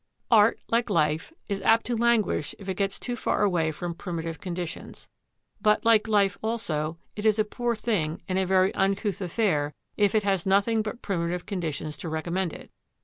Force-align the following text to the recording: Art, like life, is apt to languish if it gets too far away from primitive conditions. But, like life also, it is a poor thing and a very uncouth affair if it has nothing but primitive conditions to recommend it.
Art, 0.31 0.59
like 0.67 0.89
life, 0.89 1.31
is 1.47 1.61
apt 1.61 1.85
to 1.85 1.95
languish 1.95 2.55
if 2.57 2.67
it 2.67 2.73
gets 2.73 2.97
too 2.97 3.15
far 3.15 3.43
away 3.43 3.71
from 3.71 3.93
primitive 3.93 4.41
conditions. 4.41 5.07
But, 5.61 5.85
like 5.85 6.07
life 6.07 6.39
also, 6.41 6.97
it 7.15 7.23
is 7.23 7.37
a 7.37 7.43
poor 7.45 7.75
thing 7.75 8.23
and 8.27 8.39
a 8.39 8.47
very 8.47 8.73
uncouth 8.73 9.21
affair 9.21 9.75
if 9.97 10.15
it 10.15 10.23
has 10.23 10.43
nothing 10.43 10.81
but 10.81 11.03
primitive 11.03 11.45
conditions 11.45 11.97
to 11.99 12.09
recommend 12.09 12.51
it. 12.51 12.71